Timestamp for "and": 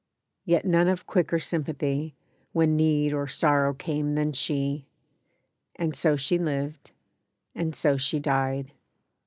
5.75-5.95, 7.53-7.75